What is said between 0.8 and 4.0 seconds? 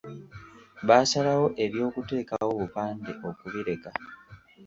Baasalawo eby’okuteekawo obupande okubireka.